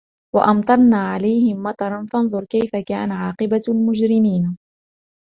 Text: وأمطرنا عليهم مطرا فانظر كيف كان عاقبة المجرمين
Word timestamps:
وأمطرنا 0.35 0.97
عليهم 1.11 1.63
مطرا 1.63 2.05
فانظر 2.13 2.43
كيف 2.45 2.75
كان 2.75 3.11
عاقبة 3.11 3.61
المجرمين 3.69 4.57